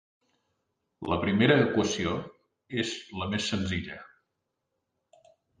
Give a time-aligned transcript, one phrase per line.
[1.11, 2.15] La primera equació
[2.85, 4.03] és la més senzilla.